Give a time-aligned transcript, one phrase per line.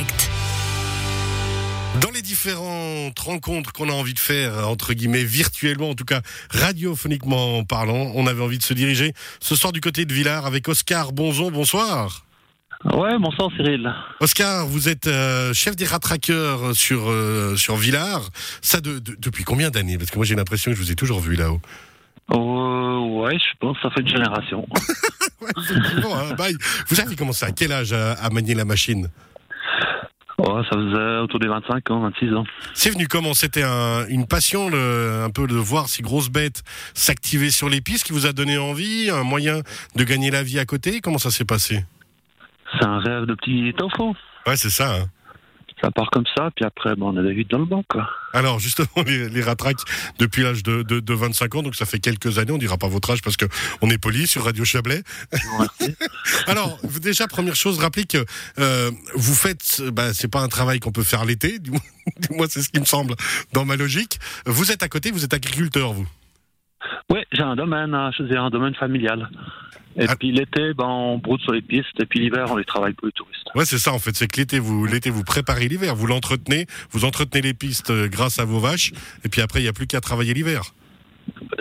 [0.00, 0.30] direct.
[2.00, 6.20] Dans les différentes rencontres qu'on a envie de faire, entre guillemets, virtuellement, en tout cas
[6.50, 10.68] radiophoniquement parlant, on avait envie de se diriger ce soir du côté de Villars avec
[10.68, 11.50] Oscar Bonzon.
[11.50, 12.24] Bonsoir.
[12.84, 13.92] Ouais, bonsoir Cyril.
[14.20, 18.30] Oscar, vous êtes euh, chef des rattraqueurs sur, euh, sur Villars.
[18.62, 19.98] Ça, de, de- depuis combien d'années?
[19.98, 21.60] Parce que moi, j'ai l'impression que je vous ai toujours vu là-haut.
[22.32, 24.66] Euh, ouais, je pense que ça fait une génération.
[25.42, 26.54] Ouais, effectivement, hein, bye.
[26.88, 29.08] Vous avez commencé à quel âge à, à manier la machine?
[30.40, 32.44] Ouais, ça faisait autour des 25 ans, 26 ans.
[32.74, 33.34] C'est venu comment?
[33.34, 36.62] C'était un- une passion, le- un peu de voir ces grosses bêtes
[36.94, 39.60] s'activer sur les pistes qui vous a donné envie, un moyen
[39.96, 41.00] de gagner la vie à côté?
[41.00, 41.84] Comment ça s'est passé?
[42.78, 44.14] C'est un rêve de petit enfant.
[44.46, 44.94] Ouais, c'est ça.
[44.96, 45.06] hein.
[45.80, 48.06] Ça part comme ça, puis après, ben, on est vite dans le banc, quoi.
[48.32, 49.80] Alors justement, les, les rattraques
[50.18, 52.88] depuis l'âge de, de, de 25 ans, donc ça fait quelques années, on dira pas
[52.88, 53.46] votre âge parce que
[53.80, 55.02] on est poli sur Radio Chablais.
[55.58, 55.96] Merci.
[56.46, 58.24] Alors déjà, première chose, rappelez que
[58.58, 62.62] euh, vous faites, bah, c'est pas un travail qu'on peut faire l'été, du moins, c'est
[62.62, 63.14] ce qui me semble
[63.52, 64.18] dans ma logique.
[64.46, 66.06] Vous êtes à côté, vous êtes agriculteur, vous?
[67.40, 69.30] J'ai un domaine, hein, je faisais un domaine familial.
[69.96, 70.14] Et Ah.
[70.14, 73.06] puis l'été, ben, on broute sur les pistes, et puis l'hiver, on les travaille pour
[73.06, 73.46] les touristes.
[73.54, 76.66] Ouais, c'est ça en fait, c'est que l'été vous l'été vous préparez l'hiver, vous l'entretenez,
[76.90, 78.92] vous entretenez les pistes euh, grâce à vos vaches,
[79.24, 80.62] et puis après il y a plus qu'à travailler l'hiver.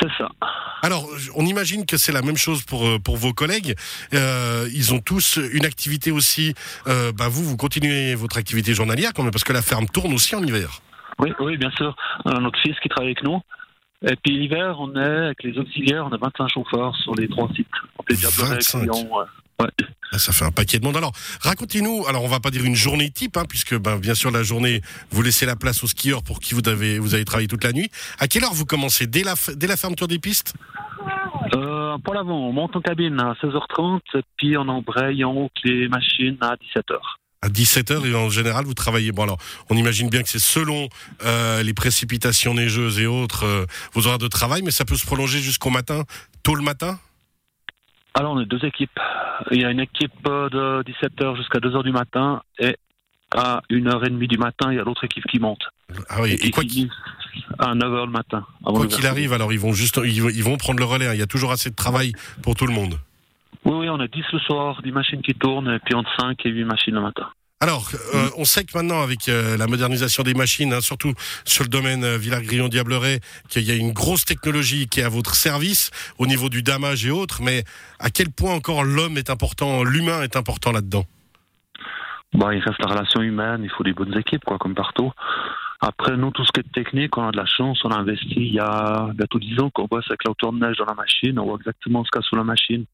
[0.00, 0.28] C'est ça.
[0.82, 3.74] Alors, on imagine que c'est la même chose pour euh, pour vos collègues.
[4.14, 6.54] Euh, ils ont tous une activité aussi.
[6.88, 10.12] Euh, bah vous, vous continuez votre activité journalière quand même, parce que la ferme tourne
[10.12, 10.80] aussi en hiver.
[11.18, 11.94] Oui, oui, bien sûr.
[12.24, 13.40] Notre fils qui travaille avec nous.
[14.02, 17.48] Et puis l'hiver, on est, avec les auxiliaires, on a 25 chauffeurs sur les trois
[17.54, 17.66] sites.
[17.98, 18.82] On peut dire 25.
[18.84, 19.24] Lyon, ouais.
[20.12, 20.96] Ah, Ça fait un paquet de monde.
[20.96, 21.12] Alors,
[21.42, 22.06] racontez-nous.
[22.08, 24.80] Alors, on va pas dire une journée type, hein, puisque ben, bien sûr la journée,
[25.10, 27.72] vous laissez la place aux skieurs pour qui vous avez vous avez travaillé toute la
[27.72, 27.90] nuit.
[28.18, 29.06] À quelle heure vous commencez?
[29.06, 30.54] Dès la dès la fermeture des pistes?
[31.54, 34.00] Euh, pour l'avant, on monte en cabine à 16h30,
[34.36, 36.96] puis on embraye en haut les machines à 17h.
[37.42, 39.12] À 17h et en général vous travaillez.
[39.12, 39.38] Bon alors,
[39.70, 40.90] on imagine bien que c'est selon
[41.24, 43.64] euh, les précipitations neigeuses et autres euh,
[43.94, 46.04] vos horaires de travail, mais ça peut se prolonger jusqu'au matin,
[46.42, 46.98] tôt le matin?
[48.12, 48.90] Alors, on est deux équipes.
[49.52, 52.76] Il y a une équipe euh, de 17h jusqu'à 2h du matin, et
[53.34, 55.62] à 1h30 du matin, il y a l'autre équipe qui monte.
[56.10, 56.36] Ah oui.
[56.42, 56.90] Et quoi qu'il
[57.58, 58.44] à 9h le matin.
[58.64, 61.06] quoi qu'il arrive, alors ils vont juste ils, vont- ils vont prendre le relais.
[61.06, 61.14] hein.
[61.14, 62.12] Il y a toujours assez de travail
[62.42, 62.98] pour tout le monde.
[63.64, 66.38] Oui, oui, on a 10 le soir, 10 machines qui tournent, et puis entre 5
[66.44, 67.28] et 8 machines le matin.
[67.62, 71.12] Alors, euh, on sait que maintenant, avec euh, la modernisation des machines, hein, surtout
[71.44, 73.20] sur le domaine euh, Villard-Grillon-Diableret,
[73.50, 77.04] qu'il y a une grosse technologie qui est à votre service au niveau du damage
[77.04, 77.64] et autres, mais
[77.98, 81.04] à quel point encore l'homme est important, l'humain est important là-dedans?
[82.32, 85.12] Bah, il reste la relation humaine, il faut des bonnes équipes, quoi, comme partout.
[85.82, 88.36] Après, nous, tout ce qui est technique, on a de la chance, on a investi
[88.36, 90.94] il y a bientôt 10 ans qu'on bosse avec la hauteur de neige dans la
[90.94, 92.86] machine, on voit exactement ce qu'il y a sous la machine.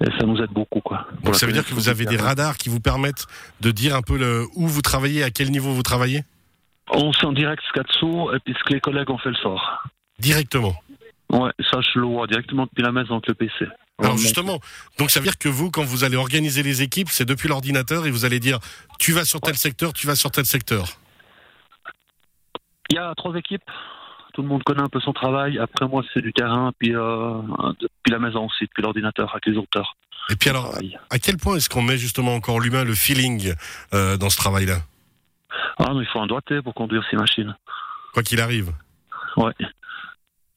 [0.00, 1.08] Ça nous aide beaucoup, quoi.
[1.24, 3.26] Donc ça veut dire que vous avez des radars qui vous permettent
[3.60, 6.22] de dire un peu le, où vous travaillez, à quel niveau vous travaillez?
[6.90, 9.10] On sait en direct ce qu'il y a dessous, et puis ce que les collègues
[9.10, 9.88] ont fait le soir.
[10.20, 10.76] Directement?
[11.30, 13.66] Ouais, ça, je le vois directement depuis la maison avec le PC.
[13.98, 14.60] Alors justement,
[14.98, 18.06] donc ça veut dire que vous, quand vous allez organiser les équipes, c'est depuis l'ordinateur
[18.06, 18.60] et vous allez dire,
[19.00, 20.86] tu vas sur tel secteur, tu vas sur tel secteur?
[22.90, 23.68] Il y a trois équipes.
[24.38, 25.58] Tout le monde connaît un peu son travail.
[25.58, 27.42] Après, moi, c'est du terrain, puis euh,
[27.80, 29.96] depuis la maison aussi, depuis l'ordinateur, avec les auteurs.
[30.30, 30.78] Et puis alors,
[31.10, 33.52] à quel point est-ce qu'on met justement encore l'humain, le feeling
[33.94, 34.76] euh, dans ce travail-là?
[35.80, 37.56] Ah, mais il faut un doigté pour conduire ces machines.
[38.14, 38.70] Quoi qu'il arrive.
[39.36, 39.50] Ouais.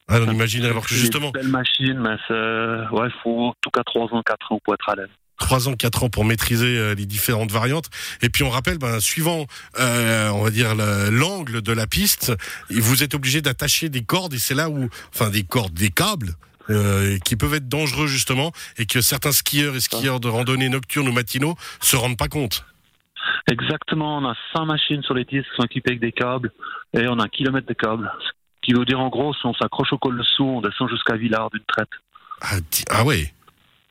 [0.06, 2.94] Ah, on imagine alors que C'est justement, Des belles machines, mais c'est.
[2.94, 5.08] Ouais, il faut en tout cas 3 ans, 4 ans pour être à l'aise.
[5.42, 7.90] 3 ans, 4 ans pour maîtriser euh, les différentes variantes.
[8.22, 9.46] Et puis on rappelle, ben, suivant,
[9.78, 12.32] euh, on va dire, le- l'angle de la piste,
[12.70, 16.34] vous êtes obligé d'attacher des cordes et c'est là où, enfin des cordes, des câbles.
[16.70, 21.08] euh, qui peuvent être dangereux justement et que certains skieurs et skieurs de randonnée nocturne
[21.08, 22.64] ou matinaux se rendent pas compte.
[23.50, 26.52] Exactement, on a 100 machines sur les disques qui sont équipées avec des câbles
[26.94, 28.10] et on a un kilomètre de câbles.
[28.20, 28.30] Ce
[28.62, 31.50] qui veut dire en gros, si on s'accroche au col dessous, on descend jusqu'à Villard
[31.50, 31.88] d'une traite.
[32.40, 32.56] Ah,
[32.90, 33.32] ah ouais.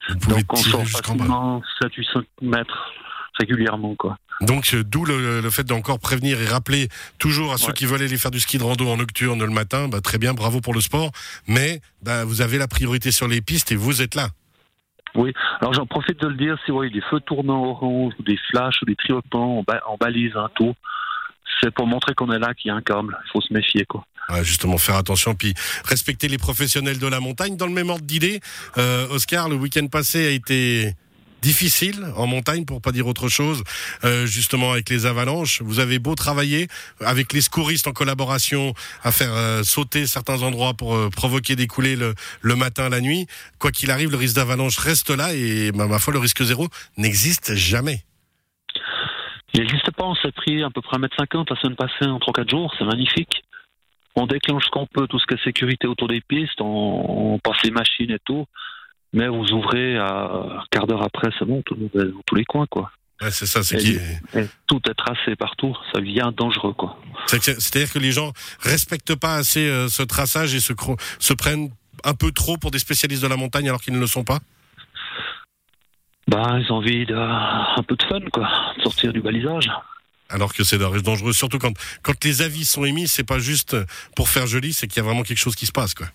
[0.09, 2.91] Vous Donc on sort facilement 7-800 mètres
[3.39, 4.17] régulièrement, quoi.
[4.41, 6.89] Donc euh, d'où le, le fait d'encore prévenir et rappeler
[7.19, 7.73] toujours à ceux Ouais.
[7.73, 10.33] qui veulent aller faire du ski de rando en nocturne le matin, bah, très bien,
[10.33, 11.11] bravo pour le sport,
[11.47, 14.29] mais bah, vous avez la priorité sur les pistes et vous êtes là.
[15.13, 18.23] Oui, alors j'en profite de le dire, si vous voyez des feux tournants orange, ou
[18.23, 20.73] des flashs, ou des triotants en, ba- en balise, un tout,
[21.61, 23.17] c'est pour montrer qu'on est là, qu'il y a un câble.
[23.25, 24.05] Il faut se méfier, quoi.
[24.31, 27.57] Ouais, justement, faire attention, puis respecter les professionnels de la montagne.
[27.57, 28.39] Dans le même ordre d'idée,
[28.77, 30.93] euh, Oscar, le week-end passé a été
[31.41, 33.63] difficile en montagne, pour pas dire autre chose,
[34.03, 35.61] euh, justement avec les avalanches.
[35.63, 36.67] Vous avez beau travailler
[37.03, 41.95] avec les secouristes en collaboration à faire euh, sauter certains endroits pour provoquer des coulées
[41.95, 43.25] le, le matin, la nuit.
[43.57, 46.67] Quoi qu'il arrive, le risque d'avalanche reste là et bah, ma foi, le risque zéro
[46.95, 48.03] n'existe jamais.
[49.53, 52.49] Il n'existe pas, on s'est pris à peu près 1m50 la semaine passée en 3-4
[52.49, 53.43] jours, c'est magnifique.
[54.15, 57.61] On déclenche ce qu'on peut, tout ce qui est sécurité autour des pistes, on, passe
[57.63, 58.45] les machines et tout.
[59.13, 62.21] Mais vous ouvrez à un quart d'heure après, c'est bon, tout le monde est dans
[62.25, 62.91] tous les coins, quoi.
[63.21, 63.97] Ouais, c'est ça, c'est qui
[64.67, 66.97] tout est tracé partout, ça devient dangereux, quoi.
[67.27, 68.31] C'est-à-dire que les gens
[68.61, 70.73] respectent pas assez euh, ce traçage et se,
[71.19, 71.69] se prennent
[72.03, 74.39] un peu trop pour des spécialistes de la montagne alors qu'ils ne le sont pas?
[76.27, 79.69] Bah, ils ont envie d'un peu de fun, quoi, de sortir du balisage.
[80.31, 83.75] Alors que c'est dangereux, surtout quand, quand les avis sont émis, c'est pas juste
[84.15, 86.07] pour faire joli, c'est qu'il y a vraiment quelque chose qui se passe, quoi.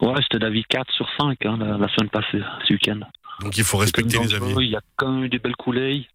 [0.00, 3.00] Ouais, c'était d'avis 4 sur 5 hein, la, semaine passée, ce week-end.
[3.40, 4.54] Donc il faut respecter les avis.
[4.58, 6.06] Il y a quand même eu des belles coulées.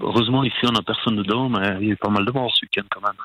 [0.00, 2.54] Heureusement, ici, on n'a personne dedans, mais il y a eu pas mal de morts
[2.54, 3.16] ce week-end quand même.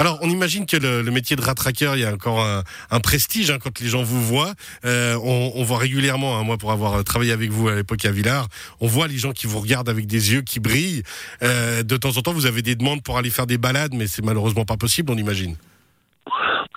[0.00, 3.58] Alors, on imagine que le, métier de ratraqueur, il y a encore un, prestige hein,
[3.60, 4.52] quand les gens vous voient.
[4.84, 8.46] Euh, on, voit régulièrement, hein, moi pour avoir travaillé avec vous à l'époque à Villars,
[8.80, 11.02] on voit les gens qui vous regardent avec des yeux qui brillent.
[11.42, 14.06] Euh, de temps en temps, vous avez des demandes pour aller faire des balades, mais
[14.06, 15.56] c'est malheureusement pas possible, on imagine.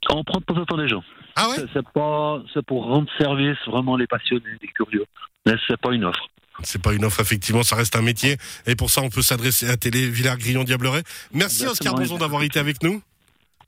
[0.09, 1.03] On prend pas temps des gens.
[1.35, 5.06] Ah ouais C'est pas, c'est pour rendre service vraiment les passionnés, les curieux.
[5.45, 6.27] Mais c'est pas une offre.
[6.63, 8.38] C'est pas une offre, effectivement, ça reste un métier.
[8.65, 11.03] Et pour ça, on peut s'adresser à Télé Villars Grillon Diableret.
[11.33, 13.01] Merci Oscar Bonzon d'avoir été avec nous.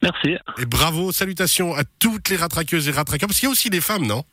[0.03, 0.37] Merci.
[0.59, 3.81] Et bravo, salutations à toutes les rattraqueuses et rattraqueurs, parce qu'il y a aussi des
[3.81, 4.23] femmes, non?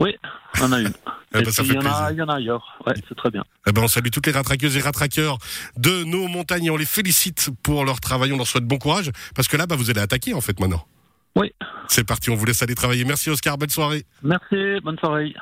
[0.00, 0.16] Oui,
[0.60, 0.92] on en a une.
[1.34, 2.78] Eh ben, il, y en a, il y en a ailleurs.
[2.86, 3.42] Ouais, c'est très bien.
[3.66, 5.38] Eh ben, on salue toutes les rattraqueuses et rattraqueurs
[5.78, 8.34] de nos montagnes et on les félicite pour leur travail.
[8.34, 10.86] On leur souhaite bon courage parce que là, bah, vous allez attaquer en fait maintenant.
[11.34, 11.50] Oui.
[11.88, 13.06] C'est parti, on vous laisse aller travailler.
[13.06, 14.04] Merci Oscar, bonne soirée.
[14.22, 15.34] Merci, bonne soirée.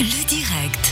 [0.00, 0.89] Le direct.